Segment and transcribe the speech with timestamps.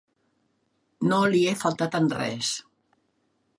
[1.11, 2.53] No li he faltat en res.